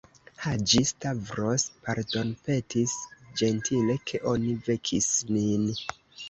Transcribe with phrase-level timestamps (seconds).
[0.43, 2.95] Haĝi-Stavros pardonpetis
[3.43, 5.71] ĝentile, ke oni vekis nin.